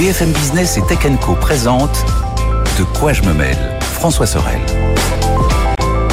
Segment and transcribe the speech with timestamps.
[0.00, 2.06] BFM Business et Tech Co présente
[2.78, 4.58] De quoi je me mêle François Sorel.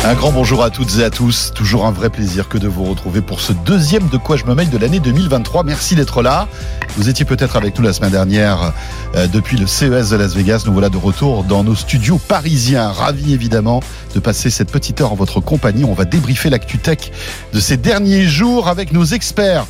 [0.04, 1.54] Un grand bonjour à toutes et à tous.
[1.56, 4.56] Toujours un vrai plaisir que de vous retrouver pour ce deuxième De quoi je me
[4.56, 5.64] mêle de l'année 2023.
[5.64, 6.50] Merci d'être là.
[6.98, 8.74] Vous étiez peut-être avec nous la semaine dernière
[9.16, 10.64] euh, depuis le CES de Las Vegas.
[10.66, 12.90] Nous voilà de retour dans nos studios parisiens.
[12.90, 13.82] Ravi évidemment
[14.14, 15.86] de passer cette petite heure en votre compagnie.
[15.86, 17.12] On va débriefer l'actu tech
[17.54, 19.66] de ces derniers jours avec nos experts.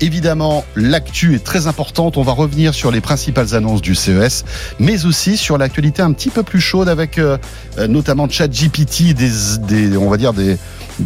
[0.00, 2.16] Évidemment, l'actu est très importante.
[2.16, 4.44] On va revenir sur les principales annonces du CES,
[4.78, 7.38] mais aussi sur l'actualité un petit peu plus chaude avec euh,
[7.78, 10.58] euh, notamment ChatGPT, des, on va dire des,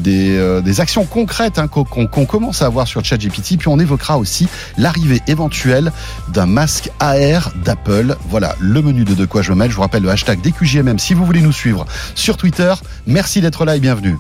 [0.06, 3.58] euh, actions concrètes hein, qu'on qu'on commence à avoir sur ChatGPT.
[3.58, 4.48] Puis on évoquera aussi
[4.78, 5.92] l'arrivée éventuelle
[6.32, 8.16] d'un masque AR d'Apple.
[8.30, 9.70] Voilà le menu de De quoi je me mêle.
[9.70, 11.84] Je vous rappelle le hashtag DQJMM si vous voulez nous suivre
[12.14, 12.72] sur Twitter.
[13.06, 14.16] Merci d'être là et bienvenue.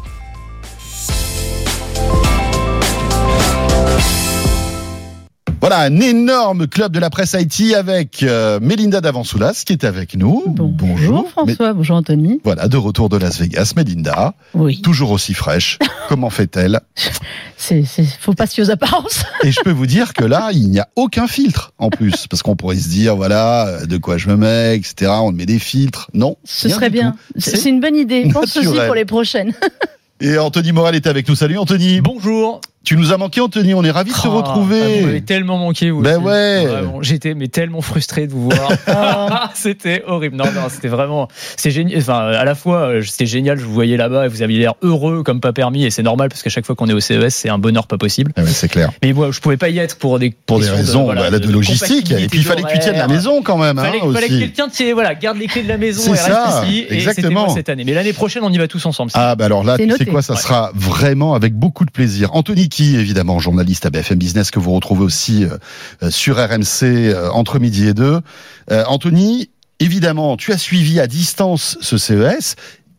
[5.70, 10.16] Voilà, un énorme club de la presse IT avec euh, Mélinda Davansoulas qui est avec
[10.16, 10.44] nous.
[10.46, 12.40] Bonjour, François, bonjour Anthony.
[12.42, 14.32] Voilà, de retour de Las Vegas, Mélinda.
[14.54, 14.80] Oui.
[14.80, 15.78] Toujours aussi fraîche.
[16.08, 16.80] Comment fait-elle
[17.58, 17.84] C'est,
[18.18, 19.24] faut pas se fier aux apparences.
[19.44, 22.26] Et je peux vous dire que là, il n'y a aucun filtre en plus.
[22.28, 25.12] Parce qu'on pourrait se dire, voilà, de quoi je me mets, etc.
[25.20, 26.10] On met des filtres.
[26.14, 26.38] Non.
[26.44, 27.14] Ce serait bien.
[27.36, 28.26] C'est, une bonne idée.
[28.32, 29.52] Pense aussi pour les prochaines.
[30.20, 31.34] Et Anthony Morel est avec nous.
[31.34, 32.00] Salut Anthony.
[32.00, 32.62] Bonjour.
[32.84, 34.80] Tu nous as manqué Anthony, on est ravis de te Ah, retrouver.
[34.82, 36.00] ah, vous m'avez tellement manqué, vous.
[36.00, 36.26] Ben aussi.
[36.26, 36.64] ouais.
[36.66, 38.70] Vraiment, J'étais mais tellement frustré de vous voir.
[39.54, 40.36] c'était horrible.
[40.36, 41.28] Non, non, c'était vraiment.
[41.56, 41.98] C'est génial.
[41.98, 43.58] Enfin, à la fois, euh, c'était génial.
[43.58, 45.84] Je vous voyais là-bas et vous aviez l'air heureux comme pas permis.
[45.84, 47.98] Et c'est normal parce qu'à chaque fois qu'on est au CES, c'est un bonheur pas
[47.98, 48.32] possible.
[48.36, 48.90] Ah ouais, c'est clair.
[49.02, 51.38] Mais moi, je pouvais pas y être pour des Pour des raisons de, voilà, voilà,
[51.40, 52.10] de, logistique.
[52.12, 53.76] Et puis il fallait que tu tiennes la maison quand même.
[53.76, 54.40] Fallait, hein, fallait que aussi.
[54.40, 56.78] quelqu'un tienne, voilà, garde les clés de la maison C'est et ça, reste ici.
[56.78, 57.44] Et c'était exactement.
[57.46, 57.84] moi cette année.
[57.84, 59.10] Mais l'année prochaine, on y va tous ensemble.
[59.14, 60.40] Ah bah alors là, C'est tu sais quoi, ça Ouais.
[60.40, 62.30] sera vraiment avec beaucoup de plaisir.
[62.34, 65.56] Anthony Évidemment, journaliste à BFM Business que vous retrouvez aussi euh,
[66.02, 68.20] euh, sur RMC euh, entre midi et deux.
[68.70, 72.56] Anthony, évidemment, tu as suivi à distance ce CES.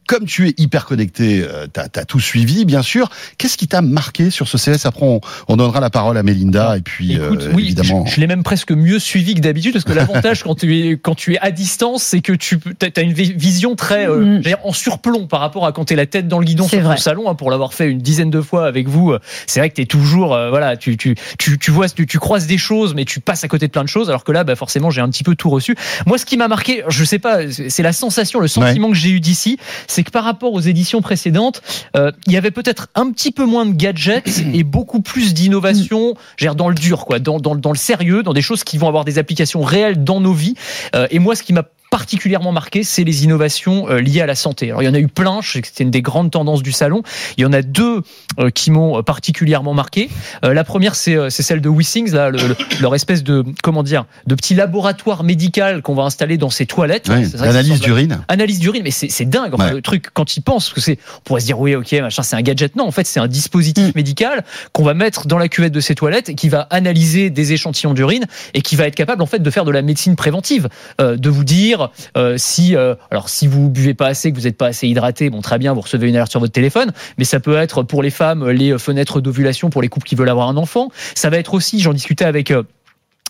[0.09, 3.09] Comme tu es hyper connecté, euh, t'as as tout suivi, bien sûr.
[3.37, 6.77] Qu'est-ce qui t'a marqué sur ce CES Après, on, on donnera la parole à Mélinda
[6.77, 8.05] et puis Écoute, euh, oui, évidemment.
[8.07, 10.93] je, je l'ai même presque mieux suivi que d'habitude parce que l'avantage quand tu es
[10.97, 12.57] quand tu es à distance, c'est que tu
[12.97, 14.41] as une vi- vision très euh, Mm.
[14.63, 16.85] en surplomb par rapport à quand tu es la tête dans le guidon C'est sur
[16.85, 16.95] vrai.
[16.95, 17.29] ton salon.
[17.29, 19.81] hein, pour l'avoir fait une dizaine de fois avec vous, euh, c'est vrai que tu
[19.83, 23.05] es toujours euh, voilà, tu tu tu tu vois, tu, tu croises des choses, mais
[23.05, 24.09] tu passes à côté de plein de choses.
[24.09, 25.75] Alors que là, bah forcément, j'ai un petit peu tout reçu.
[26.07, 29.11] Moi, ce qui m'a marqué, je sais pas, c'est la sensation, le sentiment que j'ai
[29.11, 31.61] eu d'ici, c'est que par rapport aux éditions précédentes,
[31.95, 36.15] euh, il y avait peut-être un petit peu moins de gadgets et beaucoup plus d'innovation,
[36.55, 39.05] dans le dur, quoi, dans, dans, dans le sérieux, dans des choses qui vont avoir
[39.05, 40.55] des applications réelles dans nos vies.
[40.95, 44.35] Euh, et moi, ce qui m'a particulièrement marqué, c'est les innovations euh, liées à la
[44.35, 44.67] santé.
[44.69, 46.61] Alors il y en a eu plein, je sais que c'était une des grandes tendances
[46.63, 47.01] du salon.
[47.37, 48.01] Il y en a deux
[48.39, 50.09] euh, qui m'ont euh, particulièrement marqué.
[50.43, 54.35] La première, c'est celle de WeSings, là, le- le- leur espèce de comment dire, de
[54.35, 57.09] petit laboratoire médical qu'on va installer dans ces toilettes.
[57.09, 58.19] Ouais, semble- d'urine.
[58.27, 59.53] analyse d'urine, mais c'est dingue.
[59.53, 59.73] Enfin, Ouais.
[59.73, 62.35] Le truc, quand il pense, que c'est, on pourrait se dire oui, ok, machin, c'est
[62.35, 62.75] un gadget.
[62.75, 63.91] Non, en fait, c'est un dispositif Mm.
[63.95, 67.53] médical qu'on va mettre dans la cuvette de ces toilettes et qui va analyser des
[67.53, 70.69] échantillons d'urine et qui va être capable en fait de faire de la médecine préventive,
[71.01, 71.78] euh, de vous dire
[72.17, 75.29] euh, si, euh, alors si vous buvez pas assez, que vous n'êtes pas assez hydraté,
[75.29, 78.03] bon très bien, vous recevez une alerte sur votre téléphone, mais ça peut être pour
[78.03, 80.89] les femmes les fenêtres d'ovulation pour les couples qui veulent avoir un enfant.
[81.15, 82.53] Ça va être aussi, j'en discutais avec.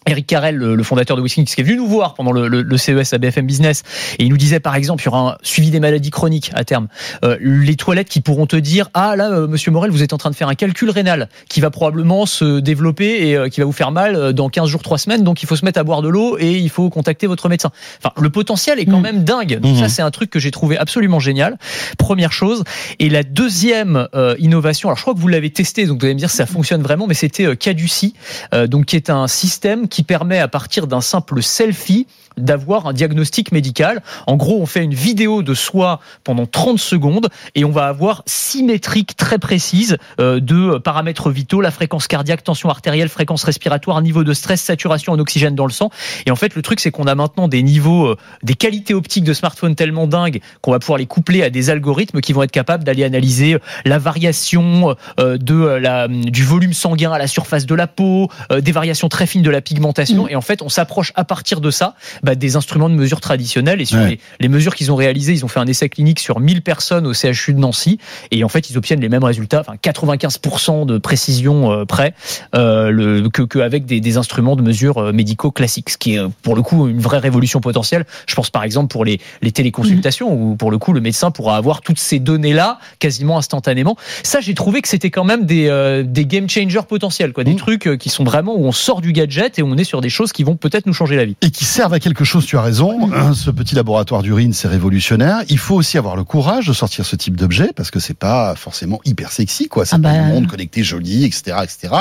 [0.09, 2.61] Eric Carrel, le, le fondateur de Wishing, qui est venu nous voir pendant le, le-
[2.61, 3.83] le CES à BFM Business,
[4.17, 6.63] et il nous disait par exemple, il y aura un suivi des maladies chroniques à
[6.63, 6.87] terme.
[7.23, 10.17] Euh, les toilettes qui pourront te dire, ah là, euh, Monsieur Morel, vous êtes en
[10.17, 13.65] train de faire un calcul rénal qui va probablement se développer et euh, qui va
[13.65, 15.83] vous faire mal euh, dans 15 jours, 3 semaines, donc il faut se mettre à
[15.83, 17.71] boire de l'eau et il faut contacter votre médecin.
[18.03, 19.03] Enfin, le potentiel est quand Mm.
[19.03, 19.59] même dingue.
[19.59, 21.57] Donc ça, c'est un truc que j'ai trouvé absolument génial.
[21.97, 22.63] Première chose.
[22.99, 26.13] Et la deuxième euh, innovation, alors je crois que vous l'avez testé, donc vous allez
[26.15, 28.13] me dire si ça fonctionne vraiment, mais c'était euh, Caduci,
[28.53, 32.07] euh, donc qui est un système qui permet à partir d'un simple selfie
[32.43, 34.01] d'avoir un diagnostic médical.
[34.27, 38.23] En gros, on fait une vidéo de soi pendant 30 secondes et on va avoir
[38.25, 44.01] six métriques très précises euh, de paramètres vitaux, la fréquence cardiaque, tension artérielle, fréquence respiratoire,
[44.01, 45.89] niveau de stress, saturation en oxygène dans le sang.
[46.25, 49.23] Et en fait, le truc, c'est qu'on a maintenant des niveaux, euh, des qualités optiques
[49.23, 52.51] de smartphone tellement dingues qu'on va pouvoir les coupler à des algorithmes qui vont être
[52.51, 57.75] capables d'aller analyser la variation euh, de la, du volume sanguin à la surface de
[57.75, 60.25] la peau, euh, des variations très fines de la pigmentation.
[60.25, 60.29] Mm.
[60.29, 61.95] Et en fait, on s'approche à partir de ça
[62.29, 64.09] bah, des instruments de mesure traditionnels et sur Ouais.
[64.09, 67.07] les, les mesures qu'ils ont réalisées, ils ont fait un essai clinique sur 1000 personnes
[67.07, 67.97] au CHU de Nancy
[68.29, 72.13] et en fait ils obtiennent les mêmes résultats, enfin 95% de précision euh, près
[72.55, 76.15] euh, le, que, que avec des, des instruments de mesure euh, médicaux classiques, ce qui
[76.15, 78.05] est pour le coup une vraie révolution potentielle.
[78.27, 81.57] Je pense par exemple pour les, les téléconsultations où pour le coup le médecin pourra
[81.57, 83.97] avoir toutes ces données là quasiment instantanément.
[84.23, 87.51] Ça j'ai trouvé que c'était quand même des, euh, des game changers potentiels, quoi, des
[87.51, 87.57] Mhm.
[87.57, 90.09] trucs euh, qui sont vraiment où on sort du gadget et on est sur des
[90.09, 91.35] choses qui vont peut-être nous changer la vie.
[91.41, 93.11] et qui servent à quelque chose, tu as raison.
[93.13, 95.43] Hein, Ce petit laboratoire d'urine, c'est révolutionnaire.
[95.49, 98.55] Il faut aussi avoir le courage de sortir ce type d'objet parce que c'est pas
[98.55, 99.85] forcément hyper sexy, quoi.
[99.85, 100.19] C'est Ah pas bah.
[100.19, 101.93] un monde connecté joli, etc., etc.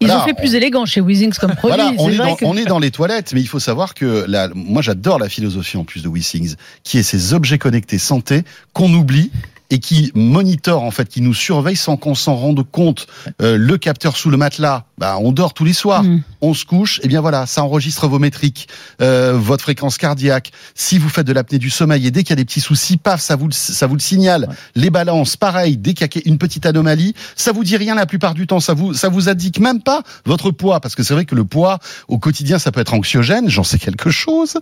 [0.00, 1.76] Ils Voilà, ont fait plus élégant chez Weezings comme produit.
[1.76, 4.24] Voilà, on est, dans, que- on est dans les toilettes, mais il faut savoir que
[4.26, 8.42] la, moi j'adore la philosophie en plus de WeSings, qui est ces objets connectés santé
[8.72, 9.30] qu'on oublie
[9.72, 13.06] et qui monitorent en fait, qui nous surveillent sans qu'on s'en rende compte.
[13.40, 16.22] Euh, le capteur sous le matelas, bah, on dort tous les soirs, Mm.
[16.42, 18.68] on se couche, et bien voilà, ça enregistre vos métriques,
[19.00, 20.52] euh, votre fréquence cardiaque.
[20.74, 22.98] Si vous faites de l'apnée du sommeil et dès qu'il y a des petits soucis,
[22.98, 24.48] paf, ça vous le, ça vous le signale.
[24.74, 28.04] Les balances, pareil, dès qu'il y a une petite anomalie, ça vous dit rien la
[28.06, 31.14] plupart du temps, ça vous ça vous indique même pas votre poids, parce que c'est
[31.14, 31.78] vrai que le poids
[32.08, 34.58] au quotidien ça peut être anxiogène, j'en sais quelque chose.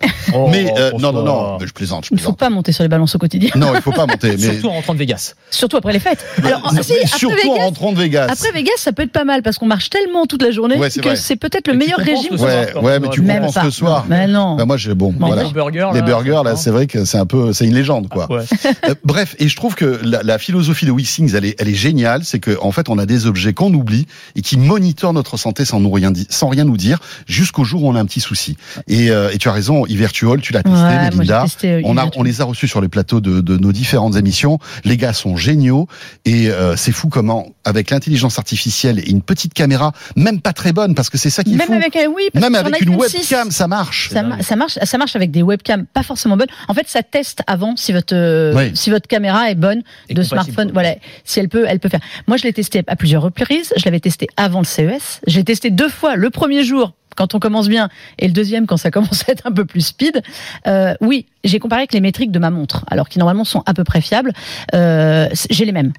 [0.51, 2.39] mais euh, non non non, mais je plaisante, je Il ne faut plaisante.
[2.39, 3.49] pas monter sur les balances au quotidien.
[3.55, 5.33] Non, il faut pas monter, mais Surtout en rentrant de Vegas.
[5.49, 6.23] Surtout après les fêtes.
[6.43, 8.27] Alors, Non, si, mais après surtout en Vegas, rentrant de Vegas.
[8.29, 10.89] après Vegas, ça peut être pas mal parce qu'on marche tellement toute la journée Ouais,
[10.89, 12.35] que c'est peut-être le meilleur régime.
[12.39, 13.63] Ouais, ouais, mais tu Même compenses pas.
[13.63, 14.05] le soir.
[14.07, 14.55] Mais non.
[14.55, 15.43] Bah, moi j'ai bon, Bon, voilà.
[15.43, 18.07] Les burgers, Les là, burgers, là, c'est vrai que c'est un peu, c'est une légende,
[18.09, 18.31] quoi.
[18.31, 18.43] Ouais.
[18.89, 21.73] Euh, bref, et je trouve que la, la philosophie de WeSings, elle est, elle est
[21.75, 22.23] géniale.
[22.23, 25.65] C'est que en fait, on a des objets qu'on oublie et qui monitorent notre santé
[25.65, 28.55] sans nous rien, sans rien nous dire, jusqu'au jour où on a un petit souci.
[28.87, 30.79] Et, euh, et tu as raison, Ivertuol, tu l'as testé,
[31.17, 31.43] Melinda.
[31.43, 34.15] testé, euh, On, a, on les a reçus sur les plateaux de, de nos différentes
[34.15, 34.57] émissions.
[34.91, 35.87] Les gars sont géniaux
[36.25, 40.73] et euh, c'est fou comment, avec l'intelligence artificielle et une petite caméra, même pas très
[40.73, 41.73] bonne, parce que c'est ça qui est Même fou.
[41.73, 44.09] avec un oui, parce Même avec un une iPhone 6, webcam, ça marche.
[44.09, 46.49] Ça, ma- ça marche, ça marche avec des webcams pas forcément bonnes.
[46.67, 48.71] En fait, ça teste avant si votre euh, Oui.
[48.73, 50.71] si votre caméra est bonne Et de smartphone.
[50.73, 52.01] Voilà, si elle peut, elle peut faire.
[52.27, 53.73] Moi, je l'ai testé à plusieurs reprises.
[53.77, 55.21] Je l'avais testé avant le CES.
[55.25, 56.17] J'ai testé deux fois.
[56.17, 59.45] Le premier jour quand on commence bien et le deuxième quand ça commence à être
[59.45, 60.21] un peu plus speed.
[60.67, 63.73] Euh, oui, j'ai comparé avec les métriques de ma montre, alors qui normalement sont à
[63.73, 64.33] peu près fiables.
[64.73, 65.93] Euh, j'ai les mêmes.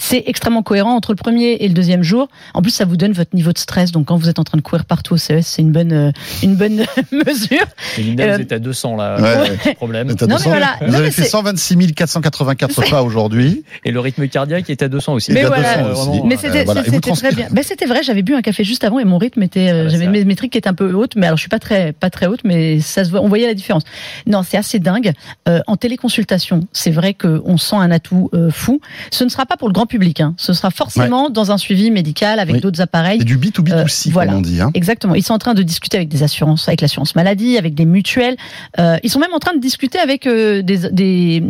[0.00, 2.28] C'est extrêmement cohérent entre le premier et le deuxième jour.
[2.54, 3.90] En plus, ça vous donne votre niveau de stress.
[3.92, 6.10] Donc, quand vous êtes en train de courir partout au CES, c'est une bonne, euh,
[6.42, 7.66] une bonne mesure.
[7.98, 9.20] Et Linda, Euh, vous êtes à 200 là.
[9.20, 9.56] Ouais.
[9.56, 10.14] Petit problème.
[10.14, 10.76] T'as Non, mais 200, voilà.
[10.80, 13.64] Vous Non, avez mais fait c'est- 126 484 pas aujourd'hui.
[13.84, 15.32] Et le rythme cardiaque est à 200 aussi.
[15.32, 15.78] Mais voilà.
[15.78, 16.00] 200 Euh, aussi.
[16.08, 16.82] vraiment, Mais euh, c'était voilà.
[17.16, 17.48] Très bien.
[17.50, 19.84] Ben, c'était vrai, j'avais bu un café juste avant et mon rythme était, euh, Ah
[19.84, 21.92] bah, j'avais mes métriques qui étaient un peu hautes, mais alors je suis pas très
[21.92, 23.82] pas très haute, mais ça se voit, on voyait la différence.
[24.26, 25.12] Non, c'est assez dingue.
[25.48, 28.80] Euh, en téléconsultation, c'est vrai qu'on sent un atout euh, fou.
[29.10, 30.34] Ce ne sera pas pour le grand public, hein.
[30.36, 32.60] ce sera forcément dans un suivi médical avec Oui.
[32.60, 33.18] d'autres appareils.
[33.18, 34.30] C'est du B2B2C, Euh, voilà.
[34.32, 34.60] comme on dit.
[34.60, 34.70] Hein.
[34.74, 35.14] Exactement.
[35.16, 38.36] Ils sont en train de discuter avec des assurances, avec l'assurance maladie, avec des mutuelles.
[38.78, 41.42] Euh, ils sont même en train de discuter avec euh, des, des,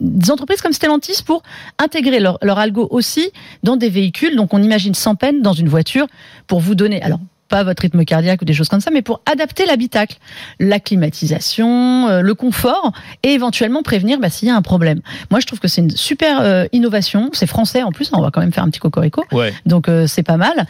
[0.00, 1.42] des entreprises comme Stellantis pour
[1.78, 3.30] intégrer leur, leur algo aussi
[3.64, 4.36] dans des véhicules.
[4.36, 6.06] Donc on imagine sans peine dans une voiture
[6.46, 7.02] pour vous donner.
[7.02, 7.18] Alors
[7.48, 10.18] pas votre rythme cardiaque ou des choses comme ça, mais pour adapter l'habitacle,
[10.60, 12.92] la climatisation, euh, le confort
[13.22, 15.00] et éventuellement prévenir bah, s'il y a un problème.
[15.30, 17.30] Moi, je trouve que c'est une super euh, innovation.
[17.32, 18.10] C'est français en plus.
[18.12, 19.24] On va quand même faire un petit cocorico.
[19.32, 19.52] Ouais.
[19.66, 20.66] Donc euh, c'est pas mal.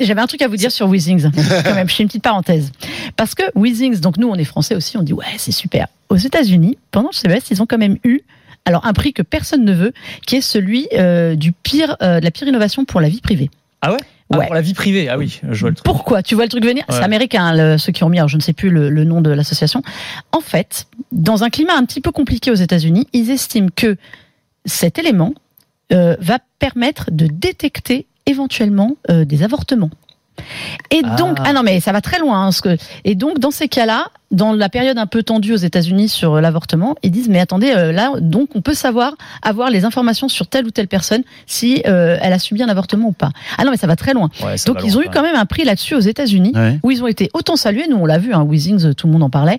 [0.00, 1.30] J'avais un truc à vous dire sur Weezings,
[1.64, 1.88] quand même.
[1.88, 2.72] Je fais une petite parenthèse.
[3.16, 5.86] Parce que Weezings, donc nous on est français aussi, on dit ouais c'est super.
[6.08, 8.20] Aux États-Unis, pendant le CES, ils ont quand même eu
[8.64, 9.92] alors un prix que personne ne veut,
[10.26, 10.88] qui est celui
[11.36, 13.50] du pire, de la pire innovation pour la vie privée.
[13.82, 13.98] Ah ouais?
[14.34, 14.46] Ah, Ouais.
[14.46, 15.84] Pour la vie privée, ah oui, je vois le truc.
[15.84, 16.84] Pourquoi Tu vois le truc venir?
[16.88, 16.94] Ouais.
[16.96, 19.20] C'est américain, le- ceux qui ont mis, alors je ne sais plus le, le nom
[19.20, 19.82] de l'association.
[20.32, 23.96] En fait, dans un climat un petit peu compliqué aux États-Unis, ils estiment que
[24.66, 25.32] cet élément
[25.92, 29.90] euh, va permettre de détecter éventuellement euh, des avortements.
[30.90, 31.14] Et Ah.
[31.16, 32.46] donc, ah non mais ça va très loin.
[32.46, 35.56] hein, ce que, et donc dans ces cas-là, dans la période un peu tendue aux
[35.56, 39.70] États-Unis sur euh, l'avortement, ils disent mais attendez euh, là donc on peut savoir avoir
[39.70, 43.12] les informations sur telle ou telle personne si euh, elle a subi un avortement ou
[43.12, 43.30] pas.
[43.58, 44.28] Ah non mais ça va très loin.
[44.42, 46.78] Ouais, Donc ils loin, ont eu quand même un prix là-dessus aux États-Unis Ouais.
[46.82, 49.22] où ils ont été autant salués, nous on l'a vu, hein, Weezings, tout le monde
[49.22, 49.58] en parlait,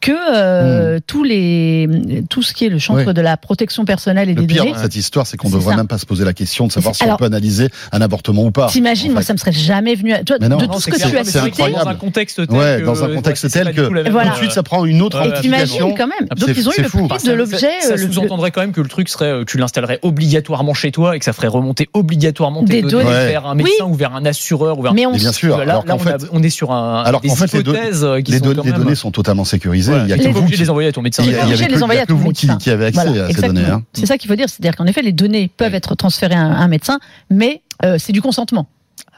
[0.00, 1.88] que euh, tous les
[2.28, 3.06] tout ce qui est le chantre Hmm.
[3.08, 3.14] Ouais.
[3.14, 4.76] de la protection personnelle et Le des pire données.
[4.76, 5.76] cette histoire, c'est qu'on ne devrait ça.
[5.76, 8.44] même pas se poser la question de savoir si Alors- on peut analyser un avortement
[8.44, 8.66] ou pas.
[8.66, 10.12] T'imagines, en moi ça me serait jamais venu.
[10.12, 10.22] À...
[10.24, 10.56] Toi, non.
[10.58, 11.84] de Non, tout ce que clair, tu as incroyable.
[11.84, 13.80] Dans un contexte tel Ouais, que, dans un contexte tel que
[14.12, 14.30] Voilà.
[14.30, 15.94] tout de suite ça prend une autre Ouais, et t'imagines implication.
[15.96, 16.28] quand même.
[16.30, 17.58] Ah, Donc ils ont eu le prix de l'objet.
[17.80, 20.74] Ça, ça euh, le- sous-entendrait quand même que le truc serait, euh, tu l'installerais obligatoirement
[20.74, 23.16] chez toi et que ça ferait remonter obligatoirement tes Des données, données.
[23.16, 23.28] Ouais.
[23.28, 24.94] vers un médecin ou vers un assureur ou vers.
[24.94, 25.56] Mais on Mais bien sûr.
[25.56, 27.52] Là, alors là, qu'en on, a- fait, on est sur un, alors des qu'en fait,
[27.52, 29.92] les euh, qui les, sont don- les données sont totalement sécurisées.
[29.92, 31.22] Ouais, Il y a que vous qui, les envoyer à ton médecin.
[31.24, 33.64] il y a- que- que vous qui, avez accès à ces données.
[33.64, 33.82] hein.
[33.92, 36.68] C'est ça qu'il faut dire, c'est-à-dire qu'en effet les données peuvent être transférées à un,
[36.68, 36.98] médecin,
[37.30, 37.62] mais
[37.98, 38.66] c'est du consentement.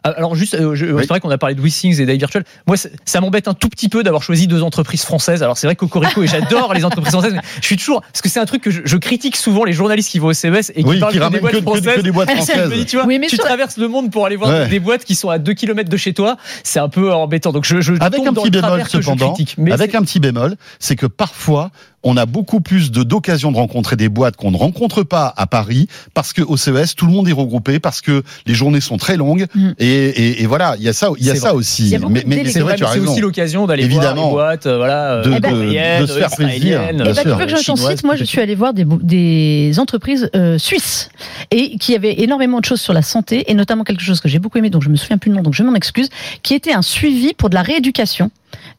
[0.05, 1.01] Alors juste, euh, Oui.
[1.01, 2.45] c'est vrai qu'on a parlé de WeSings et d'AI Virtual.
[2.67, 5.43] Moi, ça m'embête un tout petit peu d'avoir choisi deux entreprises françaises.
[5.43, 8.29] Alors c'est vrai Cocorico et j'adore les entreprises françaises, mais je suis toujours parce que
[8.29, 10.83] c'est un truc que je, je critique souvent les journalistes qui vont au CES et
[10.83, 12.03] qui Oui, parlent qui que des boîtes que, que- que françaises.
[12.03, 12.71] des boîtes Ah, françaises.
[12.73, 14.69] Dis, tu vois, Oui, mais tu sur- traverses le monde pour aller voir Ouais.
[14.69, 17.53] des boîtes qui sont à 2 km de chez toi, c'est un peu embêtant.
[17.53, 19.55] Donc je, je Avec tombe un dans petit le bémol cependant, critique.
[19.57, 21.71] Mais avec un petit bémol, c'est que parfois
[22.05, 25.47] on a beaucoup plus de d'occasions de rencontrer des boîtes qu'on ne rencontre pas à
[25.47, 28.97] Paris parce que au CES tout le monde est regroupé parce que les journées sont
[28.97, 29.71] très longues Mm.
[29.79, 31.95] et, et, et voilà il y a ça il y a C'est ça aussi y
[31.97, 34.27] a mais, c'est c'est vrai tu as c'est raison aussi l'occasion d'aller voir Évidemment.
[34.29, 37.15] les boîtes, euh, voilà, De- euh, de- coréennes, de se faire plaisir, israéliennes, bien Eh
[37.15, 37.23] ben, sûr.
[37.23, 40.59] tu veux que je t'en chinoises, cite Moi, je suis allée voir des, entreprises euh,
[40.59, 41.09] suisses
[41.51, 44.39] et qui avaient énormément de choses sur la santé et notamment quelque chose que j'ai
[44.39, 46.09] beaucoup aimé, donc je me souviens plus le nom, donc je m'en excuse,
[46.43, 48.31] qui était un suivi pour de la rééducation.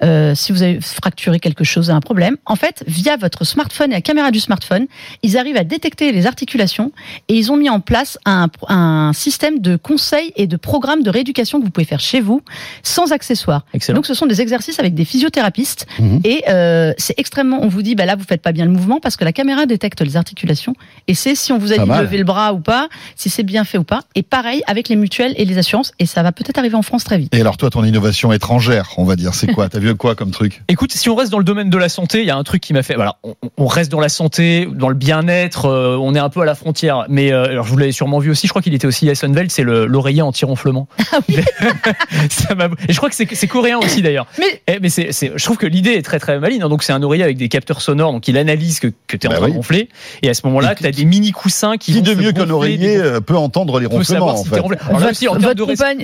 [0.04, 3.96] Euh, si vous avez fracturé quelque chose, un problème, en fait, via votre smartphone et
[3.96, 4.88] la caméra du smartphone,
[5.24, 6.92] ils arrivent à détecter les articulations
[7.28, 11.10] et ils ont mis en place un, un système de conseils et de programmes de
[11.10, 12.42] rééducation que vous pouvez faire chez vous
[12.84, 13.66] sans accessoires.
[13.74, 13.98] Excellent.
[13.98, 16.22] Donc, ce sont des exercices avec des physiothérapistes Mhm.
[16.24, 17.60] et euh, c'est extrêmement.
[17.62, 19.66] On vous dit, bah là, vous faites pas bien le mouvement parce que la caméra
[19.66, 20.76] détecte les articulations
[21.08, 23.44] et c'est si on vous a dit de lever le bras ou pas, si c'est
[23.44, 24.02] bien fait ou pas.
[24.16, 27.04] Et pareil avec les mutuelles et les assurances et ça va peut-être arriver en France
[27.04, 27.34] très vite.
[27.34, 30.32] et alors toi ton innovation étrangère on va dire c'est quoi t'as vu quoi comme
[30.32, 32.44] truc Écoute, si on reste dans le domaine de la santé, il y a un
[32.44, 32.96] truc qui m'a fait.
[32.96, 35.66] Voilà, on, on reste dans la santé, dans le bien-être.
[35.66, 37.06] euh, on est un peu à la frontière.
[37.10, 38.48] Mais euh, alors, je vous l'avais sûrement vu aussi.
[38.48, 39.52] Je crois qu'il était aussi à Sunveld.
[39.52, 40.88] C'est le- l'oreiller anti-ronflement.
[41.12, 41.38] Ah oui.
[42.30, 42.56] Ça
[42.88, 44.28] Et je crois que c'est coréen aussi d'ailleurs.
[44.40, 46.64] Mais Eh, mais c'est, c'est- je trouve que l'idée est très très maligne.
[46.64, 46.70] hein.
[46.70, 48.12] Donc c'est un oreiller avec des capteurs sonores.
[48.12, 49.52] Donc il analyse que, que tu es en Bah train oui.
[49.52, 49.90] de ronfler.
[50.24, 52.32] Et à ce moment-là, Et tu as des mini coussins qui qui vont de mieux
[52.32, 54.78] qu'un oreiller des- euh, peut entendre les ronflements en si fait t'es ronflé.
[54.88, 55.12] Alors là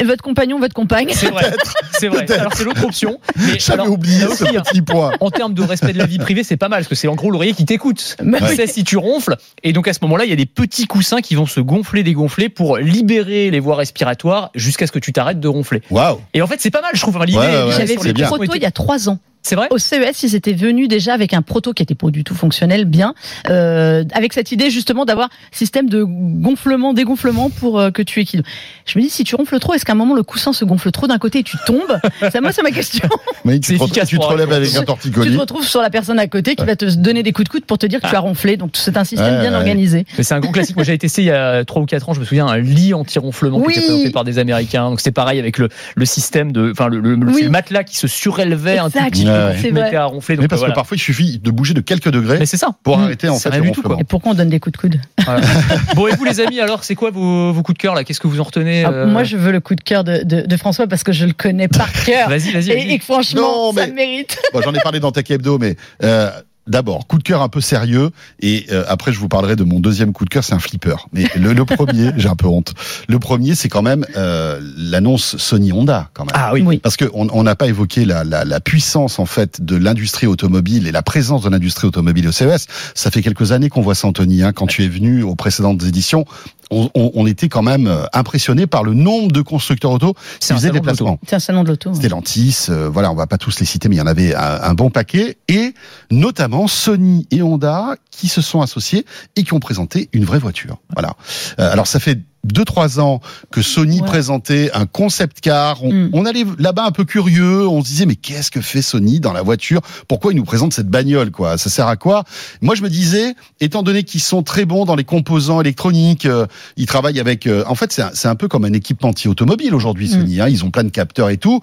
[0.06, 1.10] votre, compagnon, votre compagne.
[1.12, 1.52] c'est vrai,
[2.00, 2.32] c'est vrai.
[2.32, 3.20] Alors c'est l'autre option.
[3.60, 6.18] J'avais alors, oublié ce aussi, hein, petit point en termes de respect de la vie
[6.18, 8.16] privée, c'est pas mal parce que c'est en gros l'oreiller qui t'écoute.
[8.24, 9.36] Bah Il sait si tu ronfles.
[9.64, 12.04] Et donc à ce moment-là, il y a des petits coussins qui vont se gonfler,
[12.04, 15.82] dégonfler pour libérer les voies respiratoires jusqu'à ce que tu t'arrêtes de ronfler.
[15.90, 17.16] waouh Et en fait, c'est pas mal, je trouve.
[17.16, 19.20] Enfin, l'idée, Ouais, J'avais vu proto était- il y a trois ans.
[19.44, 22.24] C'est vrai Au CES, ils étaient venus déjà avec un proto qui était pas du
[22.24, 23.14] tout fonctionnel bien,
[23.50, 28.48] euh, avec cette idée justement d'avoir système de gonflement, dégonflement pour euh, que tu équilibres.
[28.86, 30.92] Je me dis, si tu ronfles trop, est-ce qu'à un moment le coussin se gonfle
[30.92, 32.00] trop d'un côté et tu tombes?
[32.32, 33.08] Ça, moi, c'est ma question.
[33.46, 35.82] mais tu C'est te, efficace tu te relèves avec un Tu te torticolis retrouves sur
[35.82, 38.00] la personne à côté qui va te donner des coups de coude pour te dire
[38.00, 38.58] que tu as ronflé.
[38.58, 39.58] Donc c'est un système Ouais, bien ouais.
[39.58, 40.06] organisé.
[40.18, 40.76] Mais c'est un grand classique.
[40.76, 42.94] Moi, j'avais testé il y a 3 ou 4 ans, je me souviens, un lit
[42.94, 43.74] anti-ronflement Oui.
[43.74, 44.90] qui était présenté par des Américains.
[44.90, 47.34] Donc, c'était pareil avec le, le système de, enfin, le, le- le- Oui.
[47.40, 49.10] c'est le matelas qui se surélevait un Exact.
[49.12, 50.36] petit peu Ouais, à ronfler.
[50.36, 50.74] mais Donc, parce voilà.
[50.74, 52.76] que parfois il suffit de bouger de quelques degrés Mais c'est ça.
[52.84, 53.04] pour Mm.
[53.04, 53.90] arrêter en fait rien le du tout, quoi.
[53.92, 55.42] ronflement Et pourquoi on donne des coups de coude Voilà.
[55.96, 58.04] bon, et vous, les amis, alors, c'est quoi vos, vos coups de cœur, là?
[58.04, 58.84] Qu'est-ce que vous en retenez?
[58.86, 61.12] Ah, euh, Moi, je veux le coup de cœur de, de- de François parce que
[61.12, 62.30] je le connais par cœur.
[62.30, 62.94] Vas-y, vas-y, Et, vas-y.
[62.94, 64.38] et franchement, Non, ça mais- mérite.
[64.54, 66.30] Bon, j'en ai parlé dans Tech Hebdo, mais euh,
[66.72, 68.10] d'abord, coup de cœur un peu sérieux,
[68.40, 71.08] et euh, après je vous parlerai de mon deuxième coup de cœur, c'est un flipper.
[71.14, 72.74] Mais le, le premier, j'ai un peu honte.
[73.08, 76.36] Le premier, c'est quand même euh, l'annonce Sony Honda, quand même.
[76.36, 76.64] Ah oui.
[76.66, 76.78] Oui.
[76.78, 80.88] Parce qu'on on n'a pas évoqué la, la, la puissance en fait de l'industrie automobile
[80.88, 82.68] et la présence de l'industrie automobile au CES.
[82.96, 84.44] Ça fait quelques années qu'on voit ça, Anthony.
[84.44, 86.26] Hein, quand tu es venu aux précédentes éditions,
[86.72, 90.54] on, on, on était quand même euh, impressionné par le nombre de constructeurs auto qui
[90.54, 91.20] faisaient des placements.
[91.28, 91.94] C'est un salon de l'auto.
[91.94, 94.62] Stellantis, euh, voilà, on va pas tous les citer, mais il y en avait un,
[94.64, 95.74] un bon paquet, et
[96.10, 100.78] notamment Sony et Honda qui se sont associés et qui ont présenté une vraie voiture.
[100.94, 101.16] Voilà.
[101.60, 103.22] Euh, alors ça fait deux trois ans
[103.52, 104.08] que Sony Ouais.
[104.08, 105.84] présentait un concept car.
[105.84, 106.10] On, Mm.
[106.14, 107.68] on allait là-bas un peu curieux.
[107.68, 109.82] On se disait mais qu'est-ce que fait Sony dans la voiture?
[110.08, 111.58] Pourquoi ils nous présentent cette bagnole quoi?
[111.58, 112.24] Ça sert à quoi?
[112.62, 116.48] Moi je me disais, étant donné qu'ils sont très bons dans les composants électroniques, euh,
[116.78, 117.46] ils travaillent avec.
[117.48, 120.12] euh, en fait c'est un, c'est un peu comme un équipementier automobile aujourd'hui Mm.
[120.12, 120.42] Sony.
[120.42, 121.62] Hein, ils ont plein de capteurs et tout.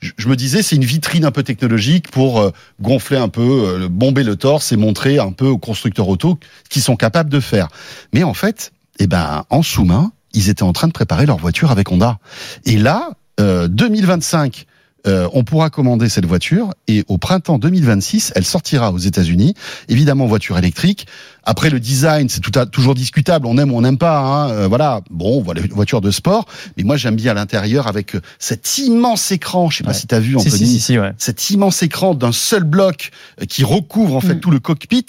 [0.00, 4.22] Je, me disais c'est une vitrine un peu technologique pour euh, gonfler un peu, bomber
[4.24, 6.38] le torse et montrer un peu aux constructeurs auto
[6.70, 7.68] qui sont capables de faire.
[8.14, 11.70] Mais en fait, eh ben en sous-main, ils étaient en train de préparer leur voiture
[11.70, 12.18] avec Honda.
[12.64, 13.10] Et là,
[13.40, 14.66] euh, 2025,
[15.06, 19.54] euh, on pourra commander cette voiture et au printemps 2026, elle sortira aux États-Unis.
[19.88, 21.06] Évidemment, voiture électrique.
[21.42, 23.46] Après, le design, c'est tout à- toujours discutable.
[23.46, 24.18] On aime ou on n'aime pas.
[24.18, 24.50] Hein.
[24.50, 25.00] Euh, voilà.
[25.08, 26.44] Bon, voilà une voiture de sport.
[26.76, 29.70] Mais moi, j'aime bien l'intérieur avec euh, cet immense écran.
[29.70, 29.96] Je sais pas Ouais.
[29.96, 30.50] si tu as vu, Anthony.
[30.58, 31.12] si, si, si, ouais.
[31.16, 33.10] Cet immense écran d'un seul bloc
[33.40, 34.40] euh, qui recouvre en fait Mm.
[34.40, 35.06] tout le cockpit,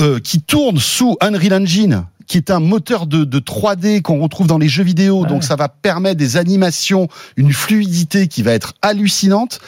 [0.00, 4.46] euh, qui tourne sous Unreal Engine qui est un moteur de, de 3D qu'on retrouve
[4.46, 5.24] dans les jeux vidéo.
[5.26, 9.58] Ah Donc ça va permettre des animations, une fluidité qui va être hallucinante.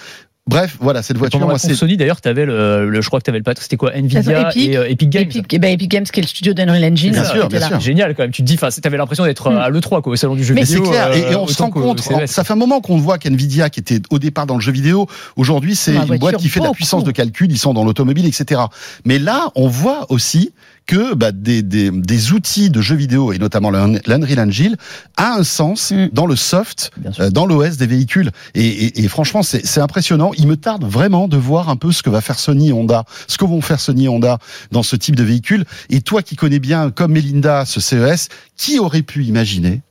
[0.46, 3.38] Bref, voilà, cette voiture, moi, c'est Sony, d'ailleurs, t'avais le, le, je crois que t'avais
[3.38, 4.68] le patron, c'était quoi, Nvidia Epic.
[4.70, 5.22] et euh, Epic Games.
[5.22, 7.12] Epic, eh ben, Epic Games, qui est le studio d'Unreal Engine.
[7.12, 7.68] Bien qui sûr, bien là.
[7.68, 7.80] sûr.
[7.80, 8.32] Génial quand même.
[8.32, 9.56] Tu te dis, enfin, t'avais l'impression d'être Hmm.
[9.56, 10.90] à l'E3, quoi, au salon du jeu Mais c'est vidéo.
[10.90, 13.70] clair, et, et euh, on se rend compte, ça fait un moment qu'on voit qu'NVIDIA,
[13.70, 16.60] qui était au départ dans le jeu vidéo, aujourd'hui c'est une boîte voiture, qui fait
[16.60, 18.62] de la puissance de calcul, ils sont dans l'automobile, etc.
[19.04, 20.52] Mais là, on voit aussi
[20.92, 24.76] que bah, des, des, des outils de jeux vidéo et notamment l'Unreal Engine
[25.16, 26.08] a un sens Mm.
[26.12, 28.30] dans le soft, euh, dans l'OS des véhicules.
[28.54, 30.32] Et, et, et franchement, c'est impressionnant.
[30.36, 33.38] Il me tarde vraiment de voir un peu ce que va faire Sony Honda, ce
[33.38, 34.38] que vont faire Sony Honda
[34.70, 35.64] dans ce type de véhicule.
[35.90, 39.82] Et toi qui connais bien, comme Melinda, ce CES, qui aurait pu imaginer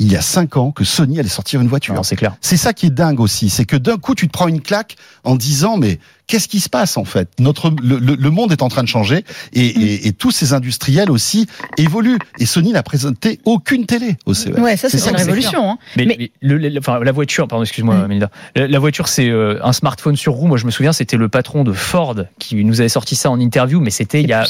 [0.00, 1.98] il y a cinq ans que Sony allait sortir une voiture?
[2.04, 2.36] C'est clair.
[2.40, 4.96] c'est ça qui est dingue aussi, c'est que d'un coup tu te prends une claque
[5.22, 7.28] en disant mais qu'est-ce qui se passe en fait?
[7.38, 10.52] Notre le, le- le monde est en train de changer et, et- et tous ces
[10.52, 11.46] industriels aussi
[11.78, 12.18] évoluent.
[12.38, 14.52] Et Sony n'a présenté aucune télé au CES.
[14.58, 15.70] Ouais, ça c'est une révolution.
[15.70, 15.78] hein.
[15.96, 18.06] Mais, Mais- mais le- le- enfin, la voiture, pardon, excuse-moi, Mm.
[18.06, 18.30] Melinda.
[18.56, 20.46] La, la voiture, c'est euh, un smartphone sur roue.
[20.46, 23.38] Moi, je me souviens, c'était le patron de Ford qui nous avait sorti ça en
[23.40, 24.44] interview, mais c'était il y a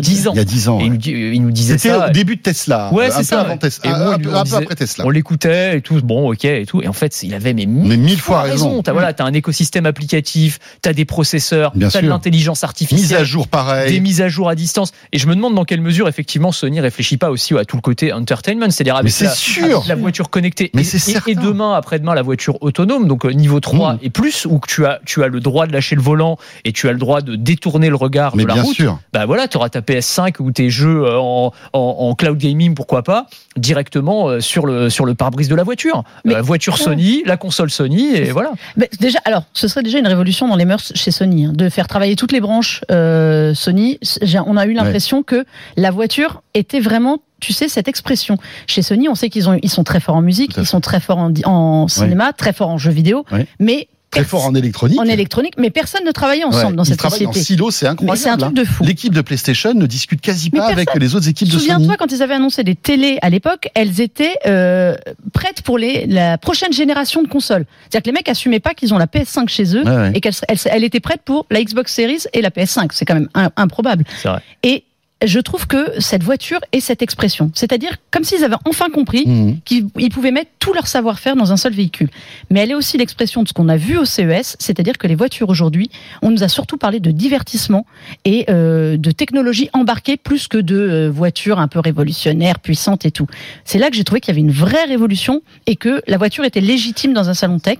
[0.00, 0.32] 10 ans.
[0.34, 0.80] Il y a 10 ans.
[0.80, 2.08] Et il, nous, dit- il nous disait C'était ça.
[2.08, 2.92] au début de Tesla.
[2.92, 3.56] Ouais, c'est ça, avant.
[3.58, 5.04] Tesla, Et un, moi, un peu, un peu après Tesla.
[5.06, 6.00] On l'écoutait et tout.
[6.02, 6.82] Bon, ok et tout.
[6.82, 8.68] Et en fait, il avait mais Mais mille fois raison.
[8.70, 8.82] raison.
[8.82, 13.00] T'as voilà, t'as un écosystème applicatif, t'as des processeurs, Bien t'as de l'intelligence artificielle.
[13.02, 14.00] Mise à jour des pareil.
[14.00, 14.92] mises à jour à distance.
[15.12, 17.82] Et je me demande dans quelle mesure, effectivement, Sony réfléchit pas aussi à tout le
[17.82, 19.76] côté entertainment, c'est-à-dire avec, c'est la, sûr.
[19.76, 20.70] avec la voiture connectée.
[20.74, 23.98] Mais et, c'est et- demain, après-demain, la voiture autonome, donc euh, niveau 3 Mm.
[24.02, 26.88] et plus, où tu as, tu as le droit de lâcher le volant et tu
[26.88, 28.74] as le droit de détourner le regard Mais de la bien route.
[28.74, 28.98] sûr.
[29.12, 32.74] Bah voilà, tu auras ta PS5 ou tes jeux euh, en, en, en cloud gaming,
[32.74, 36.04] pourquoi pas, directement euh, sur le, sur le pare-brise de la voiture.
[36.24, 38.52] Mais- Euh, voiture Sony, la console Sony, et voilà.
[38.76, 41.68] Mais déjà, alors, ce serait déjà une révolution dans les mœurs chez Sony, hein, de
[41.68, 43.98] faire travailler toutes les branches euh, Sony.
[44.22, 45.44] J'ai- On a eu l'impression que
[45.76, 48.36] la voiture était vraiment tu sais cette expression
[48.68, 51.00] chez Sony on sait qu'ils ont ils sont très forts en musique ils sont très
[51.00, 53.48] forts en, cinéma très forts en jeux vidéo Ouais.
[53.58, 55.00] mais Très fort en électronique.
[55.00, 57.70] en électronique mais personne ne travaillait ensemble Ouais, dans Ils cette travaillent en société silo,
[57.70, 58.42] c'est mais c'est un incroyable.
[58.42, 58.86] truc de fou hein.
[58.86, 61.62] L'équipe de PlayStation ne discute quasi Mais pas avec les autres équipes de Sony.
[61.70, 64.94] Souviens-toi quand ils avaient annoncé des télés à l'époque, elles étaient euh,
[65.32, 67.64] prêtes pour les, la prochaine génération de consoles.
[67.88, 70.12] C'est-à-dire que les mecs assumaient pas qu'ils ont la PS5 chez eux Ouais, ouais.
[70.14, 72.90] et qu'elle elle, elle était prête pour la Xbox Series et la PS5.
[72.92, 74.04] C'est quand même improbable.
[74.22, 74.40] C'est vrai.
[74.62, 74.84] Et
[75.24, 77.52] je trouve que cette voiture est cette expression.
[77.54, 79.60] C'est-à-dire comme s'ils avaient enfin compris Mhm.
[79.64, 82.08] qu'ils ils pouvaient mettre tout leur savoir-faire dans un seul véhicule.
[82.48, 85.16] Mais elle est aussi l'expression de ce qu'on a vu au CES, c'est-à-dire que les
[85.16, 85.90] voitures aujourd'hui,
[86.22, 87.84] on nous a surtout parlé de divertissement
[88.24, 93.10] et euh, de technologie embarquée plus que de euh, voitures un peu révolutionnaires, puissantes et
[93.10, 93.26] tout.
[93.64, 96.44] C'est là que j'ai trouvé qu'il y avait une vraie révolution et que la voiture
[96.44, 97.78] était légitime dans un salon tech.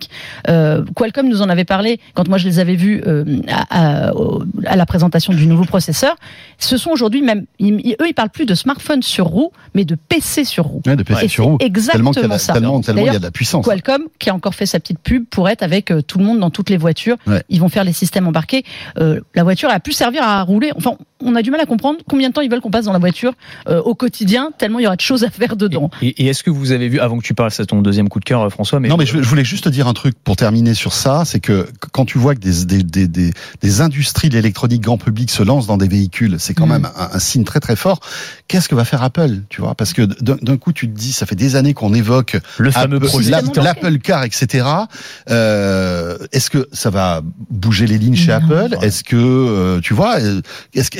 [0.49, 4.13] Euh, Qualcomm nous en avait parlé quand moi je les avais vus euh, à, à-
[4.67, 6.17] à la présentation du nouveau processeur.
[6.59, 9.95] Ce sont aujourd'hui même, ils- eux ils parlent plus de smartphone sur roue, mais de
[9.95, 10.83] PC sur roue.
[10.85, 11.59] Ouais, de PC Et sur roue.
[11.61, 12.55] exactement ça.
[12.81, 13.65] Tellement, tellement il y a de la puissance.
[13.65, 16.41] Qualcomm qui a encore fait sa petite pub pour être avec euh, tout le monde
[16.41, 17.17] dans toutes les voitures.
[17.27, 17.43] Ouais.
[17.49, 18.65] Ils vont faire les systèmes embarqués.
[18.99, 20.73] Euh, la voiture a pu servir à rouler.
[20.77, 20.93] Enfin,
[21.25, 22.99] on a du mal à comprendre combien de temps ils veulent qu'on passe dans la
[22.99, 23.33] voiture
[23.69, 25.91] euh, au quotidien, tellement il y aura de choses à faire dedans.
[26.01, 28.19] Et, et est-ce que vous avez vu, avant que tu parles, c'est ton deuxième coup
[28.19, 30.35] de cœur, François, mais non, mais je, je voulais juste te dire un truc pour
[30.37, 34.31] terminer sur ça, c'est que quand tu vois que des, des, des, des, des industries
[34.31, 36.71] de l'électronique grand public se lancent dans des véhicules, c'est quand Mm.
[36.71, 38.01] même un, un signe très très fort.
[38.49, 39.75] Qu'est-ce que va faire Apple, tu vois?
[39.75, 42.97] Parce que d'un coup, tu te dis, ça fait des années qu'on évoque le fameux
[42.97, 43.31] Apple- projet.
[43.31, 44.67] l'Apple- Car, etc.
[45.31, 47.21] Euh, est-ce que ça va
[47.51, 48.37] bouger les lignes chez Non.
[48.39, 48.77] Apple?
[48.83, 50.41] Est-ce que euh, tu vois euh,
[50.75, 50.91] Est-ce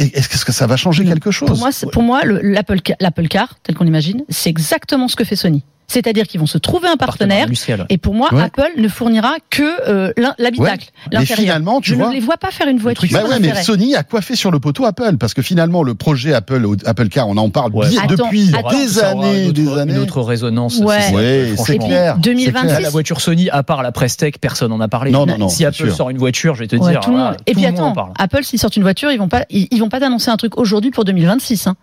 [0.45, 1.49] que, ça va changer quelque chose?
[1.49, 5.09] Pour moi, c'est- pour moi, le- l'Apple Ca- l'Apple Car, tel qu'on imagine, c'est exactement
[5.09, 5.65] ce que fait Sony.
[5.93, 7.47] C'est-à-dire qu'ils vont se trouver un partenaire.
[7.91, 8.43] Et pour moi, Ouais.
[8.43, 11.39] Apple ne fournira que euh, l'habitacle, Mais l'intérieur.
[11.39, 12.09] finalement, tu Je vois.
[12.09, 13.09] ne les vois pas faire une voiture.
[13.13, 13.63] Bah ouais, mais.
[13.63, 17.29] Sony a coiffé sur le poteau Apple parce que finalement le projet Apple Apple Car,
[17.29, 17.87] on en parle Ouais.
[17.99, 18.71] Attends, depuis attends.
[18.71, 19.93] des années, une des autre- années.
[19.93, 20.79] Une autre résonance.
[20.79, 21.01] Ouais.
[21.01, 22.13] c'est- Ouais, clair.
[22.17, 22.81] Et puis, 2026, c'est Là, clair.
[22.81, 25.11] la voiture Sony, à part la Prestec, personne n'en a parlé.
[25.11, 25.95] Non, non, non, si Apple sûr.
[25.95, 27.01] sort une voiture, je vais te Ouais, dire.
[27.01, 27.41] tout le voilà, monde.
[27.47, 28.13] Et puis attends, parle.
[28.19, 30.57] Apple s'ils sortent une voiture, ils vont pas, ils, ils vont pas t'annoncer un truc
[30.59, 31.67] aujourd'hui pour 2026.
[31.67, 31.77] Hein.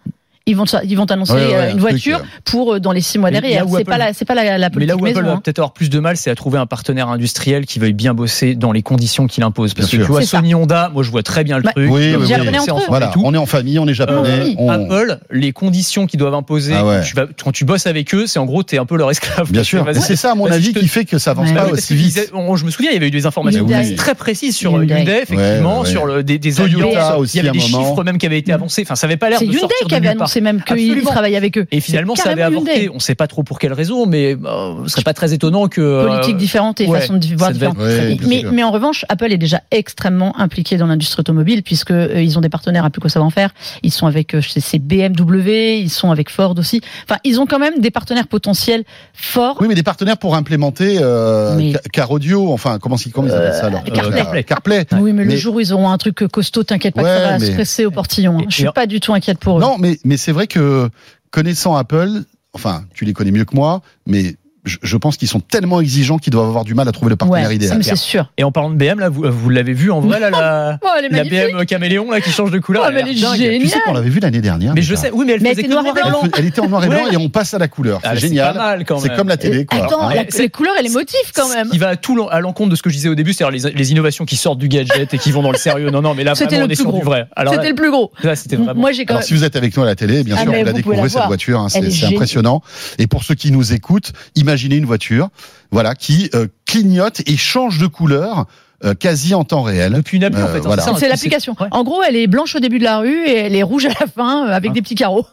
[0.50, 2.40] Ils vont, ils vont Ouais, ouais, euh, un une truc, voiture euh.
[2.44, 3.62] pour euh, dans les six mois derrière.
[3.64, 5.22] là où C'est Apple- pas la, c'est pas la, la Mais là où Apple maison.
[5.22, 5.42] va hein.
[5.44, 8.56] peut-être avoir plus de mal, c'est à trouver un partenaire industriel qui veuille bien bosser
[8.56, 9.74] dans les conditions qu'il impose.
[9.76, 10.06] Parce Bien que sûr.
[10.08, 10.38] tu vois, ça.
[10.40, 11.90] Sony Honda, moi je vois très bien le Bah, truc.
[11.92, 12.34] Oui, oui, oui.
[12.88, 14.40] Voilà, on est en famille, on est japonais.
[14.44, 14.56] oui.
[14.58, 17.02] on- Apple, les conditions qu'ils doivent imposer, Ah ouais.
[17.04, 19.52] tu vas, quand tu bosses avec eux, c'est en gros, t'es un peu leur esclave.
[19.52, 19.86] Bien sûr.
[19.94, 22.32] c'est ça, à mon avis, qui fait que ça avance pas parce aussi vite.
[22.34, 25.22] je me souviens, il y avait eu des informations très précises sur Hyundai.
[25.24, 27.34] Effectivement, sur le, des, alliances.
[27.34, 28.82] il y avait des chiffres même qui avaient été avancés.
[28.86, 30.74] Enfin, ça avait pas l'air C'est de Hyundai sortir qui de avait nulle même qu'ils
[30.90, 31.12] Absolument.
[31.12, 31.66] travaillaient avec eux.
[31.72, 32.90] Et finalement, ça avait avorté.
[32.94, 35.82] On sait pas trop pour quelle raison, mais euh, ce serait pas très étonnant que.
[35.82, 37.78] euh, Politique différente et ouais, façon de voir différente.
[37.78, 38.18] très
[38.52, 42.42] Mais, en revanche, Apple est déjà extrêmement impliqué dans l'industrie automobile puisque euh, ils ont
[42.42, 43.52] des partenaires à plus que ça va en faire.
[43.84, 46.82] Ils sont avec euh, je sais, c'est BMW, ils sont avec Ford aussi.
[47.08, 49.58] Enfin, ils ont quand même des partenaires potentiels forts.
[49.60, 53.34] Oui, mais des partenaires pour implémenter euh, Mais- Car Audio, enfin, comment, ils- comment ils
[53.34, 54.44] appellent ça alors Euh, CarPlay.
[54.44, 54.86] Car- CarPlay.
[55.00, 57.30] Oui, mais, le jour où ils auront un truc costaud, t'inquiète pas Ouais, que ça
[57.32, 58.40] va mais- se presser au portillon.
[58.40, 58.46] hein.
[58.50, 59.62] Je suis pas du tout inquiète pour eux.
[59.62, 60.90] Non, mais, mais c'est vrai que
[61.32, 65.80] connaissant Apple, enfin, tu les connais mieux que moi, mais je, pense qu'ils sont tellement
[65.82, 67.78] exigeants qu'ils doivent avoir du mal à trouver le partenaire Ouais, idéal.
[67.78, 68.32] mais c'est sûr.
[68.38, 70.88] Et en parlant de BM, là, vous, vous l'avez vu en vrai, là, la, Oh,
[71.10, 71.24] la.
[71.24, 72.84] BM caméléon, là, qui change de couleur.
[72.86, 73.60] Oh, elle elle est géniale.
[73.62, 74.74] Tu sais qu'on l'avait vu l'année dernière.
[74.74, 74.96] Mais déjà.
[74.96, 76.20] je sais, oui, mais elle Mais faisait était noir et noir et blanc.
[76.24, 77.14] Elle, elle était en noir et blanc Ouais.
[77.14, 78.00] et on passe à la couleur.
[78.04, 78.54] Ah, C'est c'est génial.
[78.54, 79.78] pas mal, quand C'est comme la télé, quoi.
[79.86, 80.14] Attends, Hein.
[80.16, 81.70] la- les couleurs et les motifs quand même.
[81.70, 83.74] Qui va à tout à l'encontre de ce que je disais au début, c'est-à-dire les,
[83.74, 85.90] les innovations qui sortent du gadget et qui vont dans le sérieux.
[85.90, 87.00] Non, non, mais là, C'était vraiment, le on est plus sur gros.
[87.00, 87.28] du vrai.
[87.50, 88.12] C'était le plus gros.
[88.24, 88.80] là, c'était vraiment.
[88.80, 89.28] Moi, j'ai quand Alors, même.
[89.28, 91.26] si vous êtes avec nous à la télé, bien Ah, sûr, vous la découvrez, cette
[91.28, 91.60] voiture.
[91.60, 92.62] hein, c'est impressionnant.
[92.98, 94.12] Et pour ceux qui nous écoutent,
[94.50, 95.30] imaginez une voiture
[95.72, 98.46] voilà, qui euh, clignote et change de couleur
[98.86, 99.92] euh, quasi en temps réel.
[99.94, 100.60] Depuis une appli, en Euh, fait.
[100.60, 100.84] hein, voilà.
[100.98, 101.56] C'est l'application.
[101.60, 101.68] ouais.
[101.72, 103.90] En gros, elle est blanche au début de la rue et elle est rouge à
[103.90, 104.74] la fin euh, avec Ah.
[104.74, 105.26] des petits carreaux.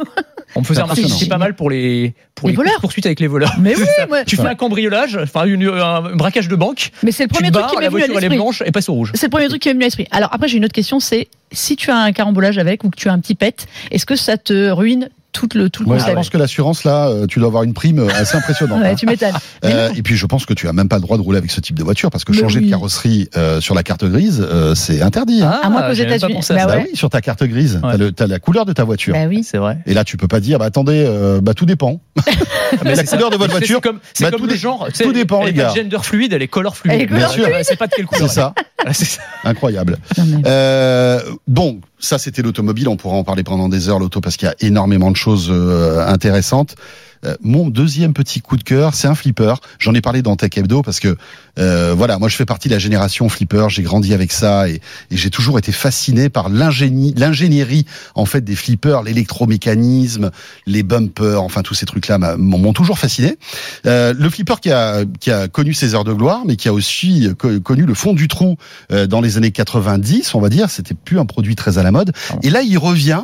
[0.57, 2.81] On me faisait C'est remarquer c'était pas mal pour les, pour Les les, voleurs.
[2.81, 3.55] poursuites avec les voleurs.
[3.61, 6.91] Mais oui, C'est moi- Tu fais un cambriolage, enfin, un braquage de banque.
[7.03, 8.37] Mais c'est le premier truc qui m'est venu à est l'esprit.
[8.37, 9.13] blanche et passe au rouge.
[9.15, 10.07] C'est le premier truc qui m'est venu à l'esprit.
[10.11, 12.97] Alors après, j'ai une autre question, c'est si tu as un carambolage avec ou que
[12.97, 15.99] tu as un petit pet, est-ce que ça te ruine tout le tout le Ouais,
[15.99, 18.81] je pense que l'assurance, là, euh, tu dois avoir une prime euh, assez impressionnante.
[18.83, 18.95] Ouais, hein.
[18.95, 19.33] tu m'étonnes.
[19.65, 21.51] Euh, et puis je pense que tu as même pas le droit de rouler avec
[21.51, 22.67] ce type de voiture parce que Mais changer oui.
[22.67, 25.43] de carrosserie euh, sur la carte grise, euh, c'est interdit.
[25.43, 25.61] hein.
[25.63, 26.41] À moins qu'aux États-Unis.
[26.51, 26.87] Bah ouais.
[26.91, 27.93] oui, sur ta carte grise, Ouais.
[27.93, 29.15] t'as le- t'as la couleur de ta voiture.
[29.15, 29.43] Bah oui.
[29.45, 29.79] C'est vrai.
[29.87, 32.01] Et là, tu peux pas dire, bah attendez, euh, bah tout dépend.
[32.85, 34.89] Mais la couleur de votre voiture, C'est comme, c'est bah, comme tout le genre.
[34.95, 35.73] tu tout dépend, les gars.
[35.75, 37.11] gender fluide, elle est color fluide.
[37.13, 37.47] Bien sûr.
[37.63, 38.29] C'est pas de quelle couleur.
[38.29, 38.55] C'est ça,
[38.93, 39.23] C'est ça.
[39.45, 39.99] incroyable.
[40.47, 44.47] Euh, bon, ça c'était l'automobile, on pourra en parler pendant des heures l'auto parce qu'il
[44.47, 46.77] y a énormément de choses euh, intéressantes.
[47.25, 49.55] Euh, mon deuxième petit coup de cœur, c'est un flipper.
[49.79, 51.17] J'en ai parlé dans Tech Hebdo parce que
[51.59, 53.67] euh, voilà, moi je fais partie de la génération flipper.
[53.69, 54.75] J'ai grandi avec ça et,
[55.11, 60.31] et j'ai toujours été fasciné par l'ingénie, l'ingénierie en fait des flippers, l'électromécanisme,
[60.67, 63.37] les bumpers, enfin tous ces trucs-là m'ont m'ont toujours fasciné.
[63.87, 66.73] Euh, le flipper qui a qui a connu ses heures de gloire, mais qui a
[66.73, 68.57] aussi co- connu le fond du trou
[68.93, 70.71] euh, dans les années 90, on va dire.
[70.71, 72.13] C'était plus un produit très à la mode.
[72.43, 73.23] Et là, il revient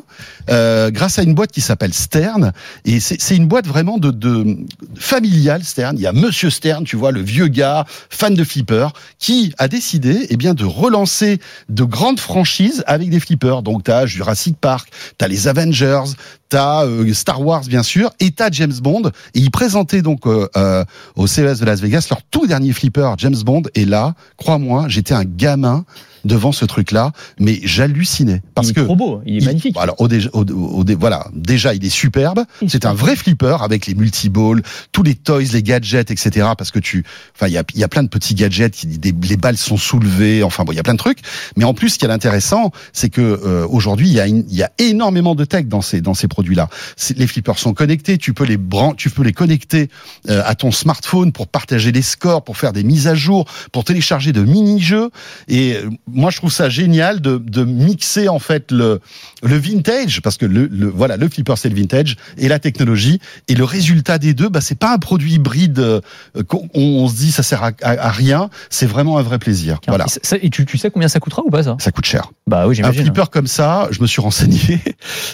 [0.50, 2.52] euh, grâce à une boîte qui s'appelle Stern.
[2.84, 4.58] Et c'est c'est une boîte vraiment de, de
[4.98, 5.96] familiale Stern.
[5.96, 7.84] Il y a Monsieur Stern, tu vois, le vieux gars
[8.22, 13.18] fan de flipper, qui a décidé, eh bien, de relancer de grandes franchises avec des
[13.18, 13.62] flippers.
[13.62, 16.04] Donc, t'as Jurassic Park, t'as les Avengers,
[16.48, 19.10] t'as euh, Star Wars bien sûr, et t'as James Bond.
[19.34, 20.84] Et ils présentaient donc euh, euh,
[21.16, 23.62] au CES de Las Vegas leur tout dernier flipper James Bond.
[23.74, 25.84] Et là, crois-moi, j'étais un gamin
[26.24, 29.76] devant ce truc-là, mais j'hallucinais parce il que est trop beau, il est il- magnifique.
[29.78, 32.44] Alors au, dé- au- au dé- voilà, déjà il est superbe.
[32.68, 36.48] C'est un vrai flipper avec les multiballs, tous les toys, les gadgets, etc.
[36.56, 37.04] Parce que tu,
[37.34, 39.76] enfin il y a, il y a plein de petits gadgets, des- les balles sont
[39.76, 41.18] soulevées, enfin bon il y a plein de trucs.
[41.56, 44.44] Mais en plus ce qui est intéressant, c'est que euh, aujourd'hui il y a une-
[44.48, 46.68] il y a énormément de tech dans ces dans ces produits-là.
[47.16, 49.88] Les flippers sont connectés, tu peux les bran tu peux les connecter
[50.28, 53.84] euh, à ton smartphone pour partager les scores, pour faire des mises à jour, pour
[53.84, 55.10] télécharger de mini-jeux.
[55.48, 59.00] Et euh, moi, je trouve ça génial de, de mixer en fait le,
[59.42, 63.20] le vintage, parce que le, le voilà, le flipper c'est le vintage et la technologie.
[63.48, 66.00] Et le résultat des deux, bah c'est pas un produit hybride euh,
[66.46, 68.50] qu'on on se dit ça sert à, à- à rien.
[68.70, 69.78] C'est vraiment un vrai plaisir.
[69.88, 71.76] Voilà, Et, ça- ça- et tu, tu sais combien ça coûtera ou pas ça?
[71.80, 72.30] Ça coûte cher.
[72.46, 73.02] Bah oui, Un j'imagine.
[73.04, 74.80] flipper comme ça, je me suis renseigné.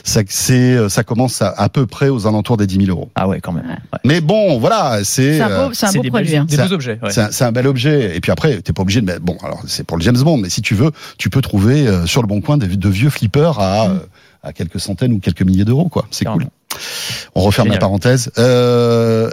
[0.05, 3.11] Ça, c'est, euh, ça commence à, à peu près aux alentours des 10 000 euros.
[3.14, 3.67] Ah ouais, quand même.
[3.67, 3.99] Ouais.
[4.05, 5.37] Mais bon, voilà, c'est.
[5.38, 6.37] C'est un euh, beau, c'est un C'est beau des, produit.
[6.37, 6.45] hein.
[6.49, 6.99] des beaux objets.
[7.03, 7.11] ouais.
[7.11, 8.17] C'est un, c'est un bel objet.
[8.17, 9.21] Et puis après, t'es pas obligé de mettre.
[9.21, 12.07] Bon, alors c'est pour le James Bond, mais si tu veux, tu peux trouver euh,
[12.07, 13.98] sur le bon coin de, de vieux flippers à, euh,
[14.42, 16.07] à quelques centaines ou quelques milliers d'euros, quoi.
[16.11, 16.46] C'est cool.
[17.35, 17.76] On referme Génial.
[17.76, 18.31] la parenthèse.
[18.38, 19.31] Euh,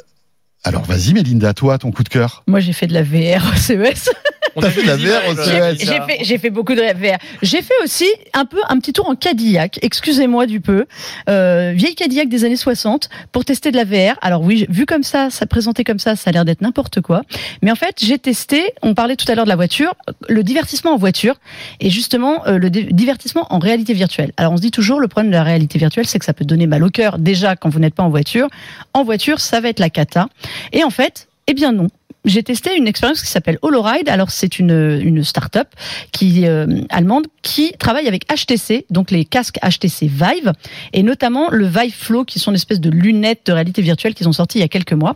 [0.63, 2.43] alors vas-y, Mélinda, toi, ton coup de cœur.
[2.48, 4.10] Moi, j'ai fait de la VR au CES.
[4.56, 5.80] On a fait vu la VR au CES.
[5.80, 7.18] J'ai fait, j'ai fait beaucoup de VR.
[7.41, 9.80] J'ai fait aussi un peu un petit tour en Cadillac.
[9.82, 10.86] Excusez-moi du peu.
[11.30, 14.18] Euh, vieille Cadillac des années 60 pour tester de la VR.
[14.22, 17.22] Alors oui, vu comme ça, ça présenté comme ça, ça a l'air d'être n'importe quoi.
[17.62, 18.63] Mais en fait, j'ai testé.
[18.82, 19.94] On parlait tout à l'heure de la voiture,
[20.30, 21.36] le divertissement en voiture
[21.80, 24.32] et justement euh, le di- divertissement en réalité virtuelle.
[24.38, 26.46] Alors on se dit toujours le problème de la réalité virtuelle, c'est que ça peut
[26.46, 28.48] donner mal au cœur déjà quand vous n'êtes pas en voiture.
[28.94, 30.28] En voiture, ça va être la cata.
[30.72, 31.88] Et en fait, eh bien non.
[32.26, 34.10] J'ai testé une expérience qui s'appelle HoloRide.
[34.10, 35.68] Alors c'est une une start-up
[36.12, 40.54] qui euh, allemande qui travaille avec HTC, donc les casques HTC Vive
[40.94, 44.28] et notamment le Vive Flow qui sont une espèce de lunettes de réalité virtuelle qu'ils
[44.28, 45.14] ont sorti il y a quelques mois.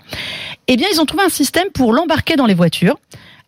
[0.67, 2.97] Eh bien, ils ont trouvé un système pour l'embarquer dans les voitures.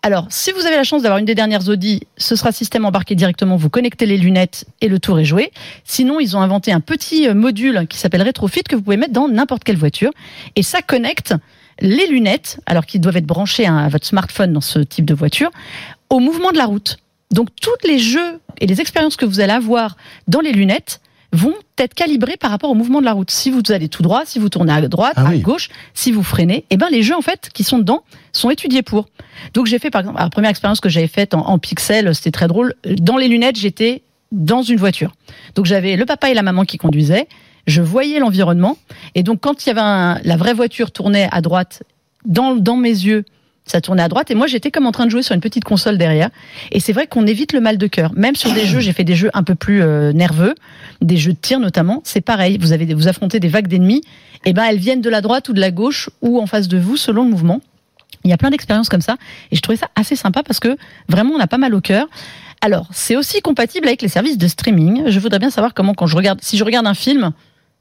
[0.04, 3.14] Alors, si vous avez la chance d'avoir une des dernières Audi, ce sera système embarqué
[3.14, 5.52] directement, vous connectez les lunettes et le tour est joué.
[5.84, 9.14] Sinon, ils ont inventé un petit euh, module qui s'appelle Retrofit que vous pouvez mettre
[9.14, 10.12] dans n'importe quelle voiture
[10.56, 11.36] et ça connecte
[11.82, 15.52] les lunettes, alors qu'ils doivent être branchés à votre smartphone dans ce type de voiture,
[16.10, 16.98] au mouvement de la route.
[17.32, 21.02] Donc tous les jeux et les expériences que vous allez avoir dans les lunettes
[21.34, 23.32] vont être calibrés par rapport au mouvement de la route.
[23.32, 25.40] Si vous allez tout droit, si vous tournez à droite, Ah à oui.
[25.40, 28.82] gauche, si vous freinez, eh ben les jeux en fait qui sont dedans sont étudiés
[28.82, 29.08] pour.
[29.54, 32.32] Donc j'ai fait par exemple la première expérience que j'avais faite en, en pixel, c'était
[32.32, 32.74] très drôle.
[32.86, 35.14] Dans les lunettes, j'étais dans une voiture.
[35.56, 37.28] Donc j'avais le papa et la maman qui conduisaient.
[37.68, 38.78] Je voyais l'environnement.
[39.16, 41.84] Et donc quand il y avait un, la vraie voiture tournait à droite
[42.26, 43.26] dans, dans mes yeux,
[43.66, 44.32] ça tournait à droite.
[44.32, 46.30] Et moi j'étais comme en train de jouer sur une petite console derrière.
[46.72, 48.12] Et c'est vrai qu'on évite le mal de cœur.
[48.16, 50.56] Même sur des jeux j'ai fait des jeux un peu plus euh, nerveux.
[51.02, 52.02] Des jeux de tir notamment.
[52.04, 52.58] C'est pareil.
[52.60, 54.02] Vous avez vous affrontez des vagues d'ennemis.
[54.46, 56.78] Et ben elles viennent de la droite ou de la gauche ou en face de
[56.78, 57.62] vous selon le mouvement.
[58.24, 59.18] Il y a plein d'expériences comme ça.
[59.52, 62.08] Et je trouvais ça assez sympa parce que vraiment on a pas mal au cœur.
[62.62, 65.04] Alors c'est aussi compatible avec les services de streaming.
[65.08, 67.32] Je voudrais bien savoir comment quand je regarde si je regarde un film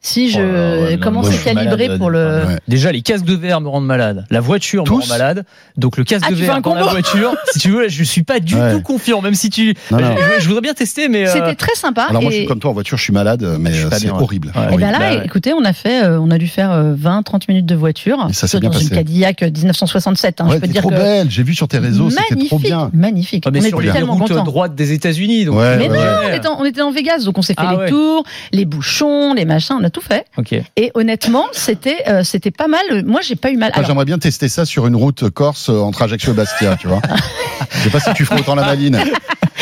[0.03, 1.99] si je Oh là là, comment c'est calibré malade.
[1.99, 2.57] pour le Ouais.
[2.69, 4.25] Déjà, les casques de verre me rendent malade.
[4.31, 5.45] La voiture me Tous rend malade.
[5.77, 8.41] Donc, le casque Ah, de verre dans la voiture, si tu veux, je suis pas
[8.41, 8.73] du Ouais.
[8.75, 9.75] tout confiant, même si tu.
[9.91, 10.15] Non, non.
[10.39, 11.29] Je, je voudrais bien tester, mais.
[11.29, 13.45] euh, c'était très sympa Alors moi, je suis comme toi en voiture, je suis malade,
[13.61, 14.13] mais euh, pas c'est ouais.
[14.21, 14.53] horrible.
[14.57, 14.65] Ouais.
[14.73, 14.81] Et Oui.
[14.81, 15.23] ben là, Bah ouais.
[15.27, 18.27] écoutez, on a fait, euh, on a dû faire 20-30 minutes de voiture.
[18.31, 18.95] Et ça s'est dans bien une passé.
[18.95, 20.41] Cadillac euh, 1967.
[20.41, 21.31] Hein, Ouais, je peux dire trop que belle.
[21.31, 22.91] J'ai vu sur tes réseaux, c'était magnifique, trop bien.
[22.95, 23.45] magnifique.
[23.47, 25.45] ah, mais on sur était les tellement routes droites des États-Unis.
[25.45, 26.41] donc- Ouais, Mais ouais, non, ouais.
[26.59, 27.89] on était, en, Vegas, donc on s'est fait Ah les ouais.
[27.91, 30.25] tours, les bouchons, les machins, a tout fait.
[30.37, 30.55] Ok.
[30.77, 33.05] Et honnêtement, c'était, euh, c'était pas mal.
[33.05, 33.73] Moi, j'ai pas eu mal.
[33.75, 36.87] Alors, J'aimerais bien tester ça sur une route corse euh, entre Ajaccio et Bastia, tu
[36.89, 37.03] vois.
[37.73, 38.99] Je sais pas si tu feras autant la maline.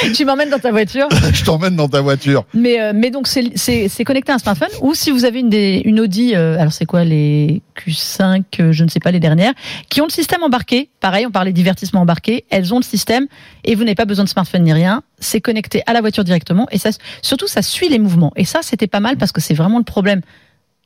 [0.15, 1.09] tu m'emmènes dans ta voiture.
[1.33, 2.45] Je t'emmène dans ta voiture.
[2.55, 4.69] Mais, euh, mais donc, c'est, connecté à un smartphone.
[4.81, 8.73] Ou si vous avez une, des, une Audi, euh, alors c'est quoi, les Q5, euh,
[8.73, 9.53] je ne sais pas, les dernières,
[9.89, 10.91] qui ont le système embarqué.
[11.01, 12.45] Pareil, on parlait divertissement embarqué.
[12.51, 13.27] Elles ont le système
[13.65, 15.03] et vous n'avez pas besoin de smartphone ni rien.
[15.19, 16.67] C'est connecté à la voiture directement.
[16.71, 16.91] Et ça,
[17.23, 18.33] surtout, ça suit les mouvements.
[18.37, 20.23] Et ça, c'était pas mal parce que c'est vraiment le problème.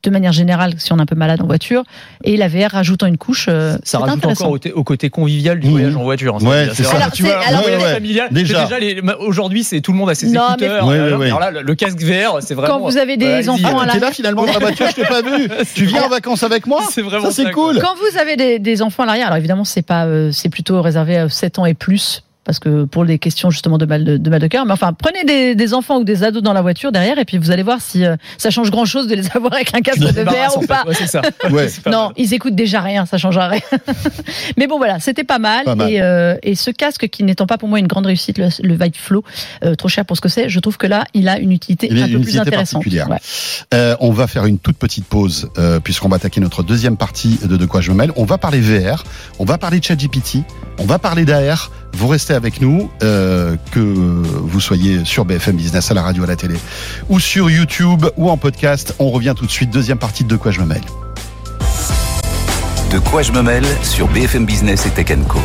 [0.03, 1.83] De manière générale, si on est un peu malade en voiture,
[2.25, 5.95] et la VR rajoutant une couche, euh, Ça rajoute encore au, côté convivial du voyage
[5.95, 6.35] en voiture.
[6.35, 6.97] hein, Ouais, c'est ça.
[6.97, 7.93] Alors, tu vois, alors, ouais, ouais.
[7.93, 8.27] familial.
[8.31, 8.67] Déjà.
[9.19, 10.87] Aujourd'hui, c'est tout le monde a ses Non, mais- écouteurs.
[10.87, 11.27] Ouais, euh, ouais, ouais.
[11.27, 12.79] Alors là, le, casque VR, c'est vraiment.
[12.79, 15.05] Quand vous avez des enfants à la- T'es là finalement dans la voiture, je t'ai
[15.05, 15.47] pas vu.
[15.73, 17.79] Tu viens en vacances avec moi C'est vraiment Ça c'est ça, cool.
[17.79, 20.81] Quand vous avez des, des enfants à l'arrière, alors évidemment c'est pas, euh, c'est plutôt
[20.81, 22.23] réservé à 7 ans et plus.
[22.45, 24.91] Parce que pour les questions justement de mal de, de mal de cœur, mais enfin
[24.93, 27.63] prenez des, des enfants ou des ados dans la voiture derrière et puis vous allez
[27.63, 30.57] voir si euh, ça change grand chose de les avoir avec un casque de verre
[30.57, 30.83] ou pas.
[30.87, 31.21] Ouais, c'est ça.
[31.49, 31.69] Ouais.
[31.69, 32.13] C'est pas Non, mal.
[32.17, 33.61] ils écoutent déjà rien, ça changera rien.
[34.57, 35.65] Mais bon, voilà, c'était pas mal.
[35.65, 35.91] Pas mal.
[35.91, 38.73] Et, euh, et ce casque, qui n'étant pas pour moi une grande réussite, le, le
[38.75, 39.23] Vibe Flow,
[39.63, 41.87] euh, trop cher pour ce que c'est, je trouve que là, il a une utilité
[41.91, 42.85] Il a un peu plus intéressante.
[42.85, 43.95] Ouais.
[43.99, 45.49] On va faire une toute petite pause
[45.83, 48.11] puisqu'on va attaquer notre deuxième partie de De quoi je me mêle.
[48.15, 49.03] On va parler VR,
[49.39, 50.39] on va parler de ChatGPT,
[50.79, 51.71] on va parler d'AR.
[51.93, 56.35] Vous avec nous, euh, que vous soyez sur BFM Business, à la radio, à la
[56.35, 56.55] télé,
[57.09, 58.95] ou sur YouTube, ou en podcast.
[58.99, 60.81] On revient tout de suite, deuxième partie de De quoi je me mêle.
[62.91, 65.39] De quoi je me mêle sur BFM Business et Tech Co.